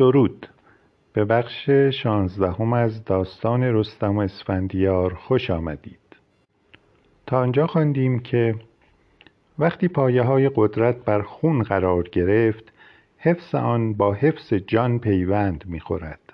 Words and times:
درود. 0.00 0.46
به 1.12 1.24
بخش 1.24 1.70
شانزدهم 1.70 2.72
از 2.72 3.04
داستان 3.04 3.62
رستم 3.62 4.16
و 4.16 4.20
اسفندیار 4.20 5.14
خوش 5.14 5.50
آمدید. 5.50 6.16
تا 7.26 7.38
آنجا 7.40 7.66
خواندیم 7.66 8.18
که 8.18 8.54
وقتی 9.58 9.88
پایه 9.88 10.22
های 10.22 10.50
قدرت 10.54 11.04
بر 11.04 11.22
خون 11.22 11.62
قرار 11.62 12.02
گرفت 12.02 12.72
حفظ 13.18 13.54
آن 13.54 13.94
با 13.94 14.12
حفظ 14.12 14.54
جان 14.54 14.98
پیوند 14.98 15.64
می 15.66 15.80
خورد 15.80 16.32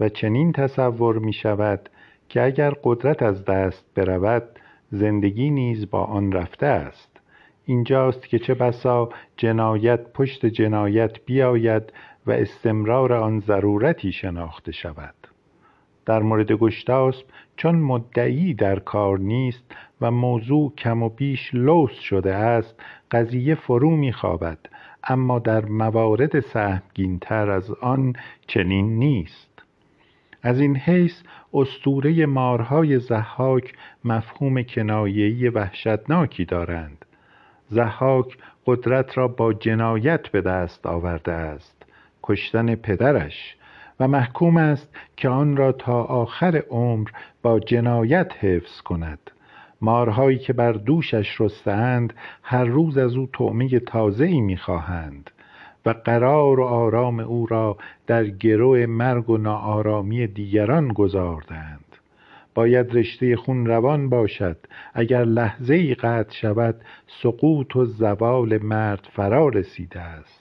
و 0.00 0.08
چنین 0.08 0.52
تصور 0.52 1.18
می 1.18 1.32
شود 1.32 1.88
که 2.28 2.42
اگر 2.42 2.74
قدرت 2.84 3.22
از 3.22 3.44
دست 3.44 3.84
برود 3.94 4.44
زندگی 4.90 5.50
نیز 5.50 5.90
با 5.90 6.04
آن 6.04 6.32
رفته 6.32 6.66
است. 6.66 7.20
اینجاست 7.64 8.28
که 8.28 8.38
چه 8.38 8.54
بسا 8.54 9.08
جنایت 9.36 10.12
پشت 10.12 10.46
جنایت 10.46 11.24
بیاید 11.26 11.92
و 12.26 12.30
استمرار 12.30 13.12
آن 13.12 13.40
ضرورتی 13.40 14.12
شناخته 14.12 14.72
شود. 14.72 15.14
در 16.06 16.22
مورد 16.22 16.52
گشتاسب 16.52 17.26
چون 17.56 17.74
مدعی 17.74 18.54
در 18.54 18.78
کار 18.78 19.18
نیست 19.18 19.64
و 20.00 20.10
موضوع 20.10 20.72
کم 20.78 21.02
و 21.02 21.08
بیش 21.08 21.50
لوس 21.54 21.92
شده 21.92 22.34
است 22.34 22.80
قضیه 23.10 23.54
فرو 23.54 23.96
میخوابد 23.96 24.58
اما 25.04 25.38
در 25.38 25.64
موارد 25.64 26.40
سهمگینتر 26.40 27.50
از 27.50 27.70
آن 27.70 28.12
چنین 28.46 28.98
نیست. 28.98 29.62
از 30.42 30.60
این 30.60 30.76
حیث 30.76 31.22
استوره 31.54 32.26
مارهای 32.26 32.98
زحاک 32.98 33.72
مفهوم 34.04 34.62
کنایه‌ای 34.62 35.48
وحشتناکی 35.48 36.44
دارند. 36.44 37.04
زحاک 37.68 38.38
قدرت 38.66 39.18
را 39.18 39.28
با 39.28 39.52
جنایت 39.52 40.28
به 40.28 40.40
دست 40.40 40.86
آورده 40.86 41.32
است. 41.32 41.79
کشتن 42.30 42.74
پدرش 42.74 43.56
و 44.00 44.08
محکوم 44.08 44.56
است 44.56 44.88
که 45.16 45.28
آن 45.28 45.56
را 45.56 45.72
تا 45.72 46.02
آخر 46.02 46.62
عمر 46.70 47.08
با 47.42 47.60
جنایت 47.60 48.32
حفظ 48.40 48.80
کند. 48.80 49.30
مارهایی 49.80 50.38
که 50.38 50.52
بر 50.52 50.72
دوشش 50.72 51.40
رستند 51.40 52.12
هر 52.42 52.64
روز 52.64 52.98
از 52.98 53.16
او 53.16 53.28
طعمه 53.32 53.78
تازه‌ای 53.78 54.40
می‌خواهند 54.40 55.30
و 55.86 55.94
قرار 56.04 56.60
و 56.60 56.64
آرام 56.64 57.20
او 57.20 57.46
را 57.46 57.76
در 58.06 58.24
گرو 58.24 58.86
مرگ 58.86 59.30
و 59.30 59.36
ناآرامی 59.36 60.26
دیگران 60.26 60.88
گذاردند. 60.88 61.84
باید 62.54 62.96
رشته 62.96 63.36
خون 63.36 63.66
روان 63.66 64.08
باشد. 64.08 64.56
اگر 64.94 65.24
لحظه 65.24 65.74
ای 65.74 65.94
قطع 65.94 66.32
شود 66.32 66.74
سقوط 67.22 67.76
و 67.76 67.84
زوال 67.84 68.62
مرد 68.62 69.08
فرا 69.12 69.48
رسیده 69.48 70.00
است. 70.00 70.39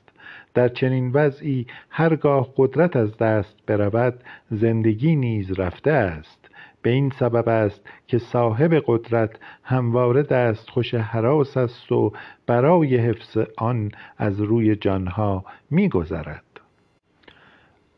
در 0.54 0.68
چنین 0.68 1.12
وضعی 1.14 1.68
هرگاه 1.90 2.50
قدرت 2.58 2.96
از 2.96 3.18
دست 3.18 3.56
برود 3.68 4.24
زندگی 4.52 5.16
نیز 5.16 5.60
رفته 5.60 5.92
است. 5.92 6.50
به 6.82 6.90
این 6.90 7.10
سبب 7.20 7.50
است 7.50 7.90
که 8.08 8.18
صاحب 8.18 8.84
قدرت 8.86 9.30
همواره 9.64 10.24
دستخوش 10.24 10.94
هراس 10.94 11.58
است 11.58 11.92
و 11.92 12.14
برای 12.48 12.98
حفظ 12.98 13.38
آن 13.58 13.92
از 14.18 14.42
روی 14.42 14.76
جانها 14.76 15.46
میگذرد. 15.72 16.44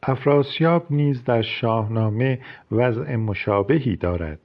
افراسیاب 0.04 0.86
نیز 0.90 1.24
در 1.24 1.42
شاهنامه 1.42 2.40
وضع 2.72 3.16
مشابهی 3.16 3.96
دارد. 3.96 4.40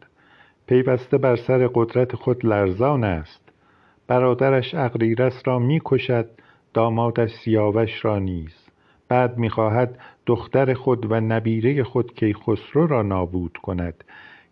پیوسته 0.67 1.19
بر 1.19 1.37
سر 1.37 1.71
قدرت 1.75 2.17
خود 2.17 2.47
لرزان 2.47 3.05
است. 3.05 3.48
برادرش 4.06 4.75
اغریرث 4.75 5.43
را 5.45 5.59
می‌کشد 5.59 6.31
دامادش 6.77 7.30
سیاوش 7.30 8.05
را 8.05 8.19
نیز 8.19 8.69
بعد 9.08 9.38
می‌خواهد 9.38 9.98
دختر 10.27 10.74
خود 10.74 11.12
و 11.12 11.20
نبیره 11.20 11.84
خود 11.84 12.14
کیخسرو 12.14 12.86
را 12.86 13.02
نابود 13.02 13.58
کند 13.62 14.05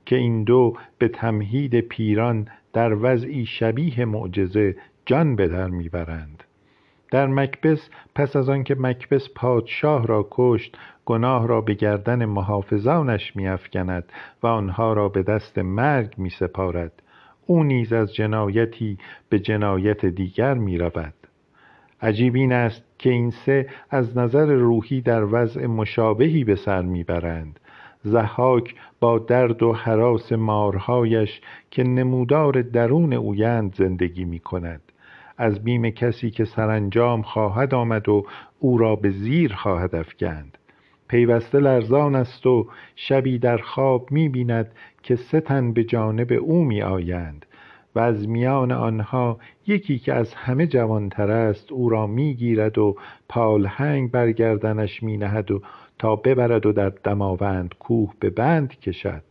که 0.07 0.17
این 0.17 0.45
دو 0.45 0.77
به 0.99 1.09
تمهید 1.09 1.81
پیران 1.81 2.49
در 2.73 2.97
وضعی 3.01 3.47
شبیه 3.47 4.05
معجزه 4.05 4.77
جان 5.07 5.37
به 5.37 5.49
در 5.49 5.67
می‌برند. 5.67 6.45
در 7.11 7.27
مکبس 7.27 7.91
پس 8.15 8.37
از 8.37 8.49
آنکه 8.49 8.75
مکبس 8.75 9.29
پادشاه 9.35 10.07
را 10.07 10.29
کشت 10.31 10.77
گناه 11.05 11.47
را 11.47 11.61
به 11.61 11.75
گردن 11.75 12.25
محافظانش 12.25 13.37
میافکند 13.37 14.05
و 14.43 14.47
آنها 14.47 14.93
را 14.93 15.09
به 15.09 15.23
دست 15.23 15.59
مرگ 15.59 16.15
میسپارد. 16.17 17.03
او 17.47 17.65
نیز 17.65 17.93
از 17.93 18.15
جنایتی 18.15 18.99
به 19.29 19.39
جنایت 19.39 20.07
دیگر 20.07 20.55
می‌رود. 20.55 21.24
عجیب 22.05 22.35
این 22.35 22.53
است 22.53 22.83
که 22.99 23.11
این 23.11 23.31
سه 23.31 23.67
از 23.91 24.19
نظر 24.19 24.47
روحی 24.47 25.01
در 25.01 25.25
وضع 25.25 25.67
مشابهی 25.67 26.45
به 26.45 26.55
سر 26.55 26.83
می‌برند. 26.83 27.61
ضحاک 28.07 28.75
با 29.01 29.19
درد 29.19 29.63
و 29.63 29.73
هراس 29.73 30.33
مارهایش 30.33 31.41
که 31.71 31.85
نمودار 31.85 32.63
درون 32.63 33.13
اویند 33.13 33.75
زندگی 33.75 34.25
می 34.25 34.39
کند 34.39 34.81
از 35.39 35.65
بیم 35.65 35.91
کسی 35.91 36.31
که 36.31 36.45
سرانجام 36.45 37.23
خواهد 37.23 37.75
آمد 37.75 38.09
و 38.09 38.27
او 38.59 38.79
را 38.79 38.97
به 38.97 39.11
زیر 39.11 39.55
خواهد 39.55 39.95
افکند. 39.95 40.59
پیوسته 41.09 41.59
لرزان 41.59 42.15
است 42.15 42.47
و 42.47 42.67
شبی 42.97 43.39
در 43.39 43.59
خواب 43.59 44.13
می 44.13 44.29
بیند 44.29 44.73
که 45.03 45.17
سه 45.17 45.41
تن 45.41 45.73
به 45.73 45.85
جانب 45.85 46.33
او 46.33 46.65
می 46.65 46.83
آیند 46.83 47.47
و 47.95 47.99
از 47.99 48.29
میان 48.29 48.73
آنها 48.73 49.39
یکی 49.67 49.99
که 49.99 50.15
از 50.15 50.35
همه 50.35 50.67
جوانتر 50.67 51.31
است 51.31 51.73
او 51.73 51.89
را 51.89 52.07
می 52.07 52.35
گیرد 52.35 52.79
و 52.79 52.97
پالهنگ 53.29 54.11
بر 54.11 54.33
گردنش 54.33 55.03
می 55.03 55.17
نهد 55.17 55.51
و 55.51 55.63
تا 55.99 56.17
ببرد 56.17 56.67
و 56.67 56.73
در 56.73 56.89
دماوند 56.89 57.75
کوه 57.79 58.15
به 58.21 58.31
بند 58.31 58.81
کشد. 58.81 59.23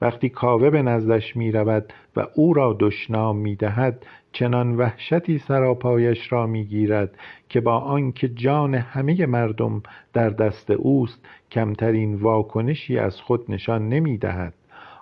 وقتی 0.00 0.28
کاوه 0.28 0.70
به 0.70 0.82
نزدش 0.82 1.36
می 1.36 1.52
رود 1.52 1.92
و 2.16 2.26
او 2.34 2.54
را 2.54 2.76
دشنام 2.80 3.36
می 3.36 3.56
دهد 3.56 4.06
چنان 4.32 4.76
وحشتی 4.76 5.38
سراپایش 5.38 6.32
را 6.32 6.46
می 6.46 6.64
گیرد 6.64 7.10
که 7.48 7.60
با 7.60 7.78
آنکه 7.78 8.28
جان 8.28 8.74
همه 8.74 9.26
مردم 9.26 9.82
در 10.12 10.30
دست 10.30 10.70
اوست 10.70 11.26
کمترین 11.50 12.14
واکنشی 12.14 12.98
از 12.98 13.20
خود 13.20 13.50
نشان 13.50 13.88
نمی 13.88 14.18
دهد 14.18 14.54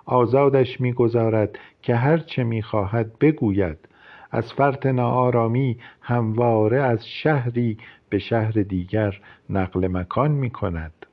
آزادش 0.07 0.81
می‌گذارد 0.81 1.59
که 1.81 1.95
هر 1.95 2.17
چه 2.17 2.43
می‌خواهد 2.43 3.19
بگوید. 3.19 3.77
از 4.31 4.53
فرط 4.53 4.85
ناآرامی 4.85 5.77
همواره 6.01 6.81
از 6.81 7.07
شهری 7.07 7.77
به 8.09 8.19
شهر 8.19 8.51
دیگر 8.51 9.19
نقل 9.49 9.87
مکان 9.87 10.31
می 10.31 10.49
کند 10.49 11.05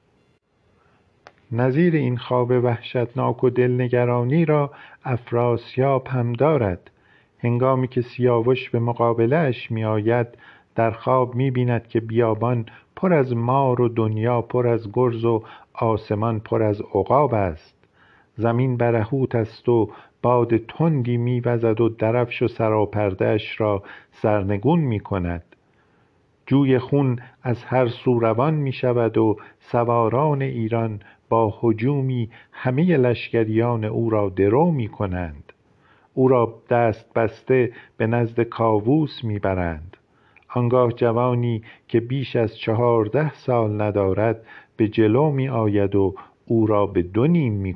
نظیر 1.53 1.95
این 1.95 2.17
خواب 2.17 2.51
وحشتناک 2.51 3.45
و 3.45 3.51
دلنگرانی 3.51 4.45
را 4.45 4.71
افراسیاب 5.05 6.07
هم 6.07 6.33
دارد. 6.33 6.91
هنگامی 7.39 7.89
که 7.89 8.03
سیاوش 8.03 8.71
به 8.71 8.79
مقابله 8.79 9.37
اش 9.37 9.71
می 9.71 9.85
آید 9.85 10.27
در 10.75 10.91
خواب 10.91 11.35
می 11.35 11.51
بیند 11.51 11.89
که 11.89 12.01
بیابان 12.01 12.67
پر 12.97 13.13
از 13.13 13.37
مار 13.37 13.81
و 13.81 13.89
دنیا 13.89 14.43
پر 14.43 14.67
از 14.67 14.93
گرز 14.93 15.25
و 15.25 15.43
آسمان 15.75 16.41
پر 16.41 16.63
از 16.63 16.81
عقاب 16.81 17.35
است. 17.35 17.74
زمین 18.37 18.77
برهوت 18.77 19.35
است 19.35 19.69
و 19.69 19.91
باد 20.23 20.57
تندی 20.57 21.17
میوزد 21.17 21.81
و 21.81 21.89
درفش 21.89 22.43
و 22.43 22.49
سراپردهاش 22.49 23.61
را 23.61 23.83
سرنگون 24.13 24.81
می 24.81 25.01
کند 25.01 25.43
جوی 26.47 26.79
خون 26.79 27.19
از 27.43 27.65
هر 27.65 27.89
سو 27.89 28.19
روان 28.19 28.55
می 28.55 28.73
شود 28.73 29.19
و 29.19 29.37
سواران 29.61 30.43
ایران 30.43 31.01
با 31.29 31.55
هجومی 31.63 32.31
همه 32.53 32.97
لشکریان 32.97 33.85
او 33.85 34.11
را 34.11 34.29
درو 34.29 34.71
می 34.71 34.89
کنند 34.89 35.53
او 36.15 36.29
را 36.29 36.55
دست 36.71 37.15
بسته 37.15 37.73
به 37.97 38.07
نزد 38.07 38.41
کاووس 38.41 39.25
می 39.25 39.39
برند 39.39 39.97
آنگاه 40.55 40.93
جوانی 40.93 41.63
که 41.89 42.01
بیش 42.01 42.37
از 42.37 42.57
چهارده 42.57 43.35
سال 43.35 43.83
ندارد 43.83 44.47
به 44.77 44.89
جلو 44.89 45.31
می 45.31 45.49
آید 45.49 45.95
و 45.95 46.15
او 46.47 46.67
را 46.67 46.87
به 46.87 47.03
دو 47.03 47.27
نیم 47.27 47.53
می 47.53 47.75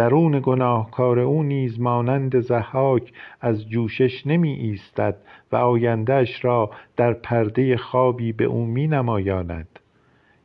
درون 0.00 0.40
گناهکار 0.42 1.18
او 1.18 1.42
نیز 1.42 1.80
مانند 1.80 2.40
ضحاک 2.40 3.12
از 3.40 3.68
جوشش 3.68 4.26
نمی 4.26 4.52
ایستد 4.52 5.16
و 5.52 5.56
آیندهاش 5.56 6.44
را 6.44 6.70
در 6.96 7.12
پرده 7.12 7.76
خوابی 7.76 8.32
به 8.32 8.44
او 8.44 8.66
می 8.66 8.86
نمایاند. 8.86 9.78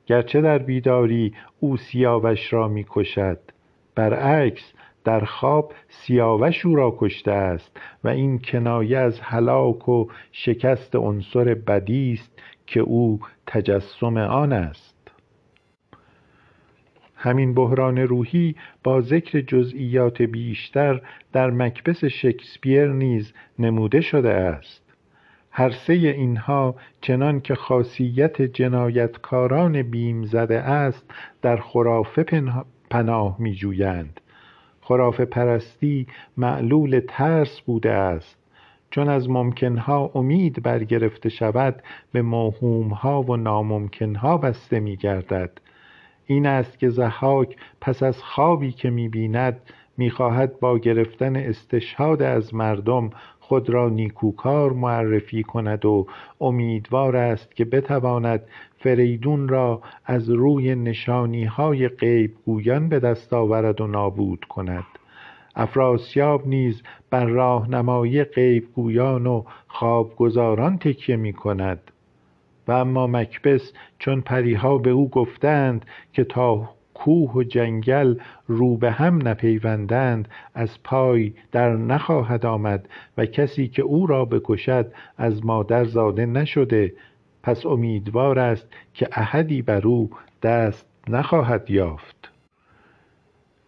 گرچه 0.05 0.41
در 0.41 0.57
بیداری 0.57 1.33
او 1.59 1.77
سیاوش 1.77 2.53
را 2.53 2.67
می 2.67 2.85
کشد. 2.89 3.39
برعکس 3.95 4.73
در 5.03 5.25
خواب 5.25 5.73
سیاوش 5.89 6.65
او 6.65 6.75
را 6.75 6.95
کشته 6.99 7.31
است 7.31 7.77
و 8.03 8.07
این 8.07 8.39
کنایه 8.39 8.97
از 8.97 9.19
هلاک 9.19 9.89
و 9.89 10.07
شکست 10.31 10.95
عنصر 10.95 11.53
بدی 11.53 12.13
است 12.13 12.39
که 12.67 12.79
او 12.79 13.19
تجسم 13.47 14.17
آن 14.17 14.53
است. 14.53 14.94
همین 17.15 17.53
بحران 17.53 17.97
روحی 17.97 18.55
با 18.83 19.01
ذکر 19.01 19.41
جزئیات 19.41 20.21
بیشتر 20.21 21.01
در 21.33 21.49
مکبس 21.51 22.05
شکسپیر 22.05 22.87
نیز 22.87 23.33
نموده 23.59 24.01
شده 24.01 24.33
است. 24.33 24.85
هر 25.51 25.69
سه 25.69 25.93
اینها 25.93 26.75
چنان 27.01 27.41
که 27.41 27.55
خاصیت 27.55 28.41
جنایتکاران 28.41 29.81
بیم 29.81 30.23
زده 30.23 30.59
است 30.59 31.11
در 31.41 31.57
خرافه 31.57 32.43
پناه 32.89 33.35
می 33.39 33.55
جویند 33.55 34.21
خرافه 34.81 35.25
پرستی 35.25 36.07
معلول 36.37 37.01
ترس 37.07 37.61
بوده 37.61 37.91
است. 37.91 38.37
چون 38.89 39.09
از 39.09 39.29
ممکنها 39.29 40.11
امید 40.15 40.63
برگرفته 40.63 41.29
شود 41.29 41.81
به 42.11 42.21
موهومها 42.21 43.21
و 43.21 43.35
ناممکنها 43.35 44.37
بسته 44.37 44.79
می 44.79 44.95
گردد 44.95 45.51
این 46.25 46.45
است 46.45 46.79
که 46.79 46.89
زحاک 46.89 47.55
پس 47.81 48.03
از 48.03 48.23
خوابی 48.23 48.71
که 48.71 48.89
می 48.89 49.09
بیند 49.09 49.61
می 49.97 50.09
خواهد 50.09 50.59
با 50.59 50.77
گرفتن 50.77 51.35
استشهاد 51.35 52.21
از 52.21 52.53
مردم 52.53 53.09
خود 53.39 53.69
را 53.69 53.89
نیکوکار 53.89 54.73
معرفی 54.73 55.43
کند 55.43 55.85
و 55.85 56.07
امیدوار 56.41 57.15
است 57.15 57.55
که 57.55 57.65
بتواند 57.65 58.43
فریدون 58.77 59.47
را 59.47 59.81
از 60.05 60.29
روی 60.29 60.75
نشانی 60.75 61.43
های 61.43 61.87
غیب 61.87 62.35
گویان 62.45 62.89
به 62.89 62.99
دست 62.99 63.33
آورد 63.33 63.81
و 63.81 63.87
نابود 63.87 64.45
کند. 64.49 64.85
افراسیاب 65.55 66.47
نیز 66.47 66.81
بر 67.09 67.25
راهنمایی 67.25 68.23
غیب 68.23 68.67
گویان 68.73 69.27
و 69.27 69.43
خوابگزاران 69.67 70.77
تکیه 70.77 71.15
می 71.15 71.33
کند 71.33 71.91
و 72.67 72.71
اما 72.71 73.07
مکبس 73.07 73.73
چون 73.99 74.21
پریها 74.21 74.77
به 74.77 74.89
او 74.89 75.09
گفتند 75.09 75.85
که 76.13 76.23
تا 76.23 76.69
کوه 76.93 77.31
و 77.31 77.43
جنگل 77.43 78.15
رو 78.47 78.77
به 78.77 78.91
هم 78.91 79.27
نپیوندند 79.27 80.27
از 80.53 80.83
پای 80.83 81.33
در 81.51 81.75
نخواهد 81.75 82.45
آمد 82.45 82.89
و 83.17 83.25
کسی 83.25 83.67
که 83.67 83.81
او 83.81 84.07
را 84.07 84.25
بکشد 84.25 84.91
از 85.17 85.45
مادر 85.45 85.83
زاده 85.83 86.25
نشده. 86.25 86.93
پس 87.43 87.65
امیدوار 87.65 88.39
است 88.39 88.67
که 88.93 89.07
احدی 89.11 89.61
بر 89.61 89.87
او 89.87 90.09
دست 90.43 90.85
نخواهد 91.07 91.71
یافت. 91.71 92.31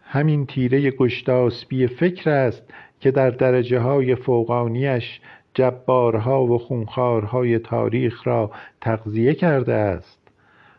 همین 0.02 0.46
تیره 0.46 0.90
گشتاسبی 0.90 1.86
فکر 1.86 2.30
است 2.30 2.62
که 3.00 3.10
در 3.10 3.30
درجه 3.30 3.78
های 3.78 4.14
فوقانیش 4.14 5.20
جبارها 5.58 6.44
و 6.44 6.58
خونخوارهای 6.58 7.58
تاریخ 7.58 8.26
را 8.26 8.50
تغذیه 8.80 9.34
کرده 9.34 9.74
است. 9.74 10.18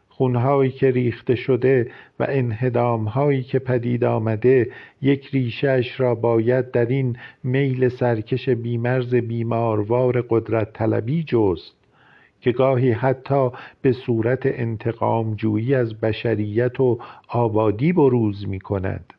خونهایی 0.09 0.71
که 0.71 0.91
ریخته 0.91 1.35
شده 1.35 1.91
و 2.19 2.25
انهدامهایی 2.29 3.43
که 3.43 3.59
پدید 3.59 4.03
آمده 4.03 4.71
یک 5.01 5.29
ریشهاش 5.33 5.99
را 5.99 6.15
باید 6.15 6.71
در 6.71 6.85
این 6.85 7.17
میل 7.43 7.89
سرکش 7.89 8.49
بیمرز 8.49 9.15
بیماروار 9.15 10.21
قدرت 10.29 10.73
طلبی 10.73 11.23
جست 11.23 11.75
که 12.41 12.51
گاهی 12.51 12.91
حتی 12.91 13.49
به 13.81 13.91
صورت 13.91 14.41
انتقام 14.45 15.35
جویی 15.35 15.75
از 15.75 15.99
بشریت 15.99 16.79
و 16.79 16.99
آبادی 17.27 17.93
بروز 17.93 18.47
می 18.47 18.59
کند 18.59 19.13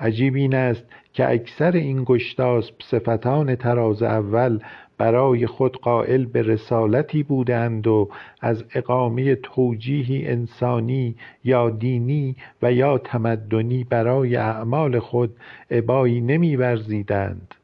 عجیب 0.00 0.34
این 0.34 0.54
است 0.54 0.84
که 1.12 1.30
اکثر 1.30 1.72
این 1.72 2.04
گشتاسب 2.04 2.74
صفتان 2.82 3.56
تراز 3.56 4.02
اول 4.02 4.58
برای 4.98 5.46
خود 5.46 5.76
قائل 5.76 6.24
به 6.24 6.42
رسالتی 6.42 7.22
بودند 7.22 7.86
و 7.86 8.08
از 8.40 8.64
اقامه 8.74 9.34
توجیهی 9.34 10.26
انسانی 10.26 11.14
یا 11.44 11.70
دینی 11.70 12.36
و 12.62 12.72
یا 12.72 12.98
تمدنی 12.98 13.84
برای 13.84 14.36
اعمال 14.36 14.98
خود 14.98 15.36
ابایی 15.70 16.20
نمیورزیدند 16.20 17.54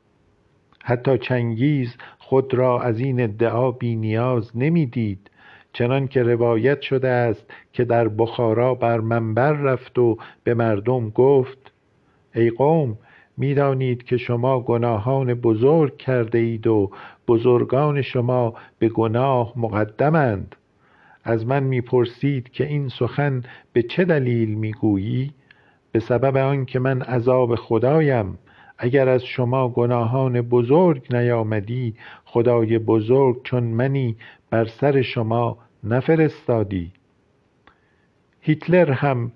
حتی 0.83 1.19
چنگیز 1.19 1.97
خود 2.19 2.55
را 2.55 2.81
از 2.83 3.01
این 3.01 3.21
ادعا 3.21 3.71
بینیاز 3.71 4.51
نمی‌دید 4.55 5.31
چنان 5.73 6.09
که 6.09 6.23
روایت 6.23 6.81
شده 6.81 7.09
است 7.09 7.51
که 7.73 7.85
در 7.85 8.09
بخارا 8.09 8.75
بر 8.75 9.01
منبر 9.01 9.53
رفت 9.53 9.99
و 9.99 10.17
به 10.45 10.55
مردم 10.55 11.11
گفت 11.11 11.74
ای 12.35 12.51
قوم 12.51 12.99
می‌دانید 13.37 14.03
که 14.03 14.17
شما 14.17 14.61
گناهان 14.61 15.35
بزرگ 15.35 15.97
کرده 15.97 16.39
اید 16.39 16.67
و 16.67 16.91
بزرگان 17.29 18.03
شما 18.03 18.55
به 18.79 18.89
گناه 18.89 19.53
مقدمند. 19.57 20.57
از 21.25 21.47
من 21.47 21.63
می‌پرسید 21.63 22.49
که 22.49 22.67
این 22.67 22.89
سخن 22.89 23.43
به 23.73 23.83
چه 23.83 24.05
دلیل 24.05 24.55
می‌گویی؟ 24.55 25.31
به 25.93 26.01
سبب 26.01 26.37
آنکه 26.37 26.79
من 26.79 27.03
عذاب 27.03 27.55
خدایم. 27.55 28.39
اگر 28.79 29.09
از 29.09 29.25
شما 29.25 29.69
گناهان 29.69 30.41
بزرگ 30.41 31.15
نیامدی 31.15 31.95
خدای 32.25 32.79
بزرگ 32.79 33.43
چون 33.45 33.63
منی 33.65 34.17
بر 34.51 34.65
سر 34.65 35.03
شما 35.03 35.59
نفرستادی. 35.85 36.93
هیتلر 38.41 38.91
هم 38.91 39.33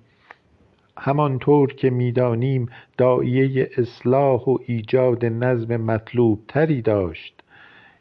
همانطور 0.99 1.73
که 1.73 1.89
می‌دانیم 1.89 2.69
داعیه 2.97 3.69
اصلاح 3.77 4.41
و 4.41 4.57
ایجاد 4.65 5.25
نظم 5.25 5.77
مطلوب 5.77 6.39
تری 6.47 6.81
داشت. 6.81 7.43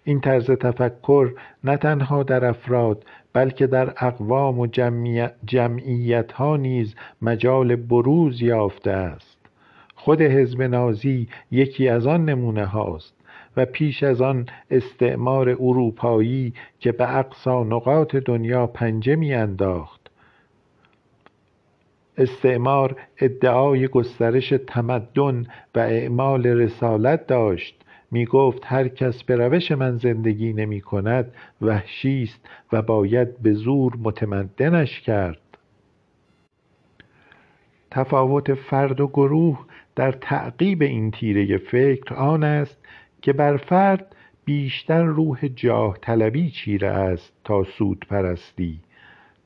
این 0.04 0.20
طرز 0.20 0.50
تفکر 0.50 1.32
نه 1.64 1.76
تنها 1.76 2.22
در 2.22 2.44
افراد 2.44 3.04
بلکه 3.32 3.66
در 3.66 3.94
اقوام 3.96 4.58
و 4.58 4.66
جمعیت 5.46 6.32
ها 6.32 6.56
نیز 6.56 6.94
مجال 7.22 7.76
بروز 7.76 8.42
یافته 8.42 8.90
است. 8.90 9.38
خود 9.94 10.22
حزب 10.22 10.62
نازی 10.62 11.28
یکی 11.50 11.88
از 11.88 12.06
آن 12.06 12.24
نمونه 12.24 12.64
هاست 12.64 13.14
و 13.56 13.64
پیش 13.64 14.02
از 14.02 14.20
آن 14.20 14.46
استعمار 14.70 15.48
اروپایی 15.48 16.54
که 16.80 16.92
به 16.92 17.18
اقصا 17.18 17.64
نقاط 17.64 18.16
دنیا 18.16 18.66
پنجه 18.66 19.16
میانداخت. 19.16 19.97
استعمار 22.18 22.96
ادعای 23.18 23.88
گسترش 23.88 24.54
تمدن 24.66 25.46
و 25.74 25.78
اعمال 25.78 26.46
رسالت 26.46 27.26
داشت. 27.26 27.84
می 28.10 28.24
گفت 28.24 28.62
هر 28.64 28.88
کس 28.88 29.22
به 29.22 29.36
روش 29.36 29.72
من 29.72 29.96
زندگی 29.96 30.52
نمی 30.52 30.80
کند 30.80 31.32
وحشی 31.62 32.22
است 32.22 32.48
و 32.72 32.82
باید 32.82 33.38
به 33.42 33.52
زور 33.52 33.96
متمدنش 34.02 35.00
کرد. 35.00 35.40
تفاوت 37.90 38.54
فرد 38.54 39.00
و 39.00 39.06
گروه 39.06 39.66
در 39.96 40.12
تعقیب 40.12 40.82
این 40.82 41.10
تیره 41.10 41.58
فکر 41.58 42.14
آن 42.14 42.44
است 42.44 42.78
که 43.22 43.32
بر 43.32 43.56
فرد 43.56 44.16
بیشتر 44.44 45.04
روح 45.04 45.48
جاه 45.48 45.98
طلبی 46.02 46.50
چیره 46.50 46.88
است 46.88 47.32
تا 47.44 47.64
سود 47.64 48.06
پرستی 48.10 48.80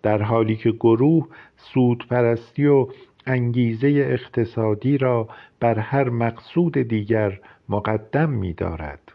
در 0.03 0.23
حالی 0.23 0.57
که 0.57 0.71
گروه 0.71 1.29
سودپرستی 1.57 2.67
و 2.67 2.89
انگیزه 3.27 3.89
اقتصادی 3.89 4.99
را 4.99 5.29
بر 5.61 5.79
هر 5.79 6.09
مقصود 6.09 6.79
دیگر 6.79 7.41
مقدم 7.69 8.31
می 8.31 8.53
دارد. 8.53 9.13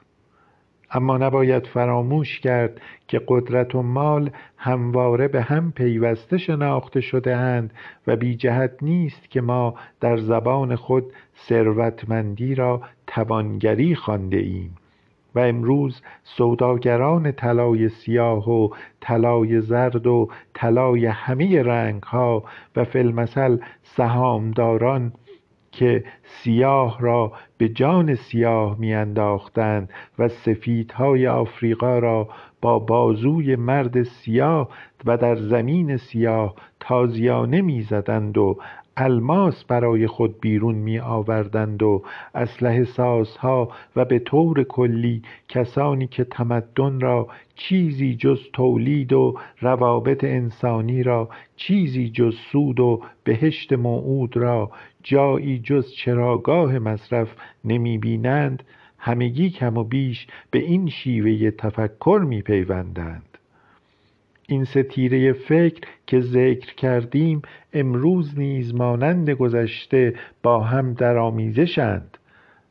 اما 0.91 1.17
نباید 1.17 1.67
فراموش 1.67 2.39
کرد 2.39 2.81
که 3.07 3.21
قدرت 3.27 3.75
و 3.75 3.81
مال 3.81 4.29
همواره 4.57 5.27
به 5.27 5.41
هم 5.41 5.71
پیوسته 5.71 6.37
شناخته 6.37 7.01
شده 7.01 7.35
اند 7.35 7.73
و 8.07 8.15
بی 8.15 8.35
جهت 8.35 8.71
نیست 8.81 9.29
که 9.29 9.41
ما 9.41 9.75
در 9.99 10.17
زبان 10.17 10.75
خود 10.75 11.13
ثروتمندی 11.47 12.55
را 12.55 12.81
توانگری 13.07 13.95
خوانده 13.95 14.37
ایم 14.37 14.75
و 15.35 15.39
امروز 15.39 16.01
سوداگران 16.23 17.31
طلای 17.31 17.89
سیاه 17.89 18.49
و 18.49 18.69
طلای 19.01 19.61
زرد 19.61 20.07
و 20.07 20.29
طلای 20.53 21.05
همه 21.05 21.63
رنگها 21.63 22.43
و 22.75 22.83
فیلمثل 22.83 23.57
سهامداران 23.83 25.11
که 25.71 26.03
سیاه 26.23 26.97
را 26.99 27.31
به 27.57 27.69
جان 27.69 28.15
سیاه 28.15 28.79
میانداختند 28.79 29.89
و 30.19 30.27
سفیدهای 30.27 31.27
آفریقا 31.27 31.99
را 31.99 32.29
با 32.61 32.79
بازوی 32.79 33.55
مرد 33.55 34.03
سیاه 34.03 34.69
و 35.05 35.17
در 35.17 35.35
زمین 35.35 35.97
سیاه 35.97 36.55
تازیانه 36.79 37.61
می‌زدند 37.61 38.37
و 38.37 38.57
الماس 38.99 39.63
برای 39.63 40.07
خود 40.07 40.41
بیرون 40.41 40.75
می 40.75 40.99
آوردند 40.99 41.83
و 41.83 42.03
اسلحه 42.35 42.83
سازها 42.83 43.71
و 43.95 44.05
به 44.05 44.19
طور 44.19 44.63
کلی 44.63 45.21
کسانی 45.49 46.07
که 46.07 46.23
تمدن 46.23 46.99
را 46.99 47.27
چیزی 47.55 48.15
جز 48.15 48.39
تولید 48.53 49.13
و 49.13 49.39
روابط 49.61 50.23
انسانی 50.23 51.03
را 51.03 51.29
چیزی 51.55 52.09
جز 52.09 52.35
سود 52.51 52.79
و 52.79 53.01
بهشت 53.23 53.73
موعود 53.73 54.37
را 54.37 54.71
جایی 55.03 55.59
جز 55.59 55.91
چراگاه 55.91 56.79
مصرف 56.79 57.35
نمی 57.65 57.97
بینند 57.97 58.63
همگی 58.97 59.49
کم 59.49 59.77
و 59.77 59.83
بیش 59.83 60.27
به 60.51 60.59
این 60.59 60.89
شیوه 60.89 61.51
تفکر 61.51 62.25
می 62.27 62.41
پیوندند. 62.41 63.26
این 64.49 64.63
ستیره 64.63 65.33
فکر 65.33 65.81
که 66.05 66.21
ذکر 66.21 66.75
کردیم 66.75 67.41
امروز 67.73 68.39
نیز 68.39 68.75
مانند 68.75 69.29
گذشته 69.29 70.13
با 70.43 70.59
هم 70.59 70.93
در 70.93 71.17
آمیزشند. 71.17 72.17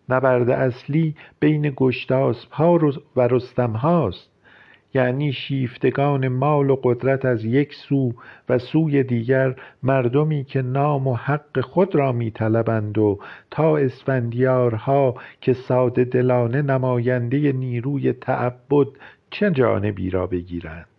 نبرد 0.08 0.50
اصلی 0.50 1.14
بین 1.40 1.72
گشتاسب 1.76 2.50
ها 2.50 2.80
و 3.16 3.20
رستم 3.20 3.70
هاست 3.70 4.30
یعنی 4.94 5.32
شیفتگان 5.32 6.28
مال 6.28 6.70
و 6.70 6.76
قدرت 6.82 7.24
از 7.24 7.44
یک 7.44 7.74
سو 7.74 8.12
و 8.48 8.58
سوی 8.58 9.02
دیگر 9.02 9.56
مردمی 9.82 10.44
که 10.44 10.62
نام 10.62 11.06
و 11.06 11.14
حق 11.14 11.60
خود 11.60 11.94
را 11.94 12.12
می 12.12 12.30
طلبند 12.30 12.98
و 12.98 13.18
تا 13.50 13.76
اسفندیارها 13.76 15.14
که 15.40 15.52
ساده 15.52 16.04
دلانه 16.04 16.62
نماینده 16.62 17.52
نیروی 17.52 18.12
تعبد 18.12 18.86
چه 19.30 19.50
جانبی 19.50 20.10
را 20.10 20.26
بگیرند؟ 20.26 20.95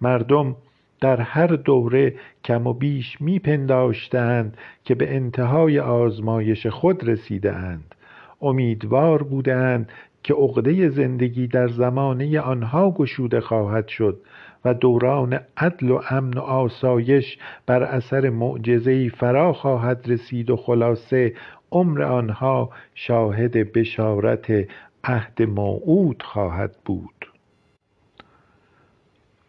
مردم 0.00 0.56
در 1.00 1.20
هر 1.20 1.46
دوره 1.46 2.14
کم 2.44 2.66
و 2.66 2.72
بیش 2.72 3.20
می 3.20 3.38
پنداشتند 3.38 4.56
که 4.84 4.94
به 4.94 5.14
انتهای 5.14 5.80
آزمایش 5.80 6.66
خود 6.66 7.08
رسیده 7.08 7.52
اند 7.52 7.94
امیدوار 8.42 9.22
بودند 9.22 9.92
که 10.22 10.34
عقده 10.34 10.88
زندگی 10.88 11.46
در 11.46 11.68
زمانه 11.68 12.40
آنها 12.40 12.90
گشوده 12.90 13.40
خواهد 13.40 13.88
شد 13.88 14.20
و 14.64 14.74
دوران 14.74 15.40
عدل 15.56 15.90
و 15.90 16.00
امن 16.10 16.32
و 16.32 16.40
آسایش 16.40 17.38
بر 17.66 17.82
اثر 17.82 18.30
معجزهای 18.30 19.08
فرا 19.08 19.52
خواهد 19.52 20.04
رسید 20.08 20.50
و 20.50 20.56
خلاصه 20.56 21.34
عمر 21.72 22.02
آنها 22.02 22.70
شاهد 22.94 23.52
بشارت 23.72 24.68
عهد 25.04 25.42
موعود 25.42 26.22
خواهد 26.22 26.76
بود. 26.84 27.19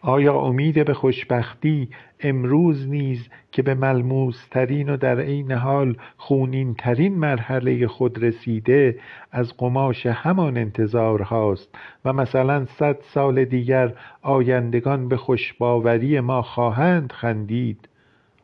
آیا 0.03 0.33
امید 0.33 0.85
به 0.85 0.93
خوشبختی 0.93 1.89
امروز 2.19 2.87
نیز 2.87 3.29
که 3.51 3.61
به 3.61 3.73
ملموسترین 3.73 4.89
و 4.89 4.97
در 4.97 5.19
عین 5.19 5.51
حال 5.51 5.97
خونینترین 6.17 7.15
مرحله 7.15 7.87
خود 7.87 8.23
رسیده 8.23 8.99
از 9.31 9.57
قماش 9.57 10.05
همان 10.05 10.57
انتظارهاست 10.57 11.75
و 12.05 12.13
مثلا 12.13 12.65
صد 12.65 12.97
سال 13.01 13.45
دیگر 13.45 13.93
آیندگان 14.21 15.07
به 15.07 15.17
خوشباوری 15.17 16.19
ما 16.19 16.41
خواهند 16.41 17.11
خندید؟ 17.11 17.89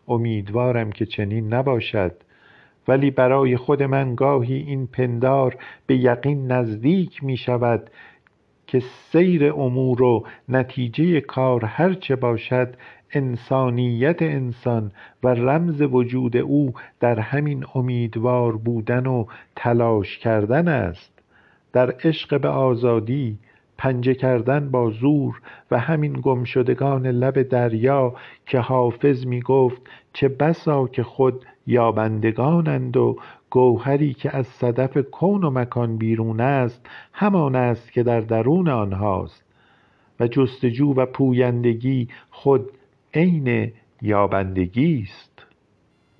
امیدوارم 0.08 0.92
که 0.92 1.06
چنین 1.06 1.54
نباشد. 1.54 2.12
ولی 2.88 3.12
برای 3.12 3.58
خود 3.58 3.84
من 3.84 4.16
گاهی 4.16 4.56
این 4.58 4.88
پندار 4.88 5.58
به 5.88 5.98
یقین 5.98 6.52
نزدیک 6.52 7.24
می 7.24 7.38
شود 7.38 7.90
که 8.68 8.80
سیر 8.80 9.54
امور 9.54 10.02
و 10.02 10.26
نتیجه 10.50 11.22
کار 11.22 11.66
هرچه 11.66 12.16
باشد 12.16 12.76
انسانیت 13.12 14.22
انسان 14.22 14.92
و 15.24 15.28
رمز 15.28 15.82
وجود 15.82 16.38
او 16.38 16.74
در 17.00 17.20
همین 17.20 17.66
امیدوار 17.76 18.58
بودن 18.58 19.06
و 19.06 19.26
تلاش 19.56 20.18
کردن 20.18 20.68
است. 20.68 21.12
در 21.74 21.92
عشق 21.92 22.42
به 22.42 22.50
آزادی 22.50 23.38
پنجه 23.78 24.14
کردن 24.14 24.72
با 24.72 24.90
زور 24.90 25.42
و 25.72 25.80
همین 25.80 26.14
گمشدگان 26.14 27.08
لب 27.08 27.42
دریا 27.42 28.16
که 28.46 28.60
حافظ 28.60 29.26
می 29.26 29.42
گفت 29.42 29.82
چه 30.14 30.28
بسا 30.28 30.88
که 30.88 31.04
خود 31.04 31.46
یابندگانند 31.68 32.98
و 32.98 33.18
گوهری 33.50 34.14
که 34.14 34.38
از 34.38 34.48
صدف 34.48 34.98
کون 34.98 35.44
و 35.44 35.50
مکان 35.50 35.98
بیرون 35.98 36.42
است 36.42 36.90
همان 37.14 37.56
است 37.56 37.92
که 37.92 38.04
در 38.04 38.22
درون 38.22 38.70
آنهاست. 38.70 39.48
و 40.20 40.28
جستجو 40.28 40.94
و 40.94 41.06
پویندگی 41.06 42.08
خود 42.30 42.72
عین 43.14 43.72
یابندگی 44.02 45.04
است. 45.04 45.37